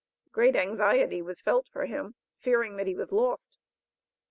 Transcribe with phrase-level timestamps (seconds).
[0.31, 3.59] Great anxiety was felt for him, fearing that he was lost.